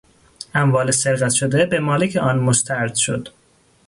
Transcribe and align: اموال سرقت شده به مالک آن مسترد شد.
اموال 0.53 0.91
سرقت 0.93 1.31
شده 1.31 1.65
به 1.65 1.79
مالک 1.79 2.15
آن 2.15 2.39
مسترد 2.39 2.95
شد. 2.95 3.29